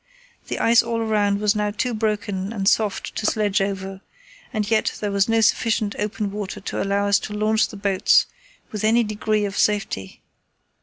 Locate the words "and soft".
2.51-3.15